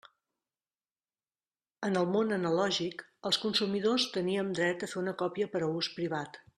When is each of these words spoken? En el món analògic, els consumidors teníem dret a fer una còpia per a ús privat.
En 1.89 1.99
el 2.01 2.09
món 2.15 2.35
analògic, 2.39 3.05
els 3.31 3.41
consumidors 3.45 4.09
teníem 4.19 4.53
dret 4.61 4.87
a 4.89 4.93
fer 4.95 5.03
una 5.07 5.19
còpia 5.25 5.55
per 5.55 5.67
a 5.69 5.75
ús 5.83 5.97
privat. 6.01 6.47